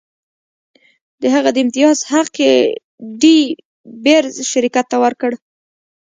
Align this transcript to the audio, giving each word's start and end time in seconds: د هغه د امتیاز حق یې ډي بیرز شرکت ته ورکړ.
د 1.21 1.23
هغه 1.35 1.49
د 1.53 1.57
امتیاز 1.65 1.97
حق 2.11 2.33
یې 2.45 2.53
ډي 3.21 3.39
بیرز 4.03 4.35
شرکت 4.51 4.85
ته 4.91 4.97
ورکړ. 5.03 5.31